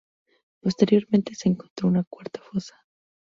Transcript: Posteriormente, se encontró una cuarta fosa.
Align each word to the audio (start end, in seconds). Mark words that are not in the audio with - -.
Posteriormente, 0.63 1.35
se 1.35 1.47
encontró 1.49 1.87
una 1.87 2.03
cuarta 2.03 2.41
fosa. 2.41 2.73